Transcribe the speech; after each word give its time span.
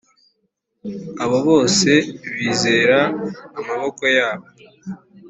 Abo 1.23 1.37
bose 1.47 1.89
bizera 2.37 2.99
amaboko 3.59 4.03
yabo, 4.17 4.45